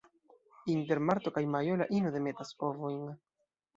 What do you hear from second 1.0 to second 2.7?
marto kaj majo la ino demetas